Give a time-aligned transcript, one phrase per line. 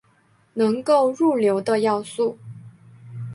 [0.55, 2.39] 能够入流的要素。